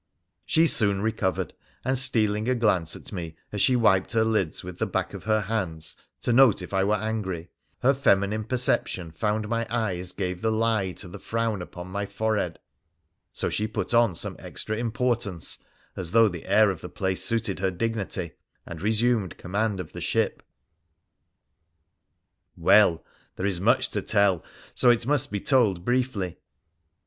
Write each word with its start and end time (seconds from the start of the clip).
She 0.47 0.65
soon 0.65 1.03
recovered, 1.03 1.53
and 1.85 1.95
stealing 1.95 2.49
a 2.49 2.55
glance 2.55 2.95
at 2.95 3.11
me, 3.13 3.35
as 3.51 3.61
she 3.61 3.75
wiped 3.75 4.13
her 4.13 4.23
lids 4.23 4.63
with 4.63 4.79
the 4.79 4.87
back 4.87 5.13
of 5.13 5.25
her 5.25 5.41
hands, 5.41 5.95
to 6.21 6.33
note 6.33 6.63
if 6.63 6.73
I 6.73 6.83
were 6.83 6.95
angry, 6.95 7.51
her 7.83 7.93
feminine 7.93 8.45
perception 8.45 9.11
found 9.11 9.47
my 9.47 9.67
eyes 9.69 10.11
gave 10.11 10.41
the 10.41 10.51
lie 10.51 10.93
to 10.93 11.07
the 11.07 11.19
frown 11.19 11.61
upon 11.61 11.89
my 11.89 12.07
forehead, 12.07 12.57
so 13.31 13.47
she 13.51 13.67
put 13.67 13.93
on 13.93 14.15
some 14.15 14.35
extra 14.39 14.75
import 14.75 15.27
ance 15.27 15.59
(as 15.95 16.13
though 16.13 16.27
the 16.27 16.47
air 16.47 16.71
of 16.71 16.81
the 16.81 16.89
place 16.89 17.23
suited 17.23 17.59
her 17.59 17.69
dignity), 17.69 18.31
and 18.65 18.81
resumed 18.81 19.37
command 19.37 19.79
of 19.79 19.93
the 19.93 20.01
ship. 20.01 20.41
Well! 22.57 23.05
There 23.35 23.45
is 23.45 23.61
much 23.61 23.91
to 23.91 24.01
tell, 24.01 24.43
so 24.73 24.89
it 24.89 25.05
must 25.05 25.29
be 25.29 25.39
told 25.41 25.85
briefly. 25.85 26.39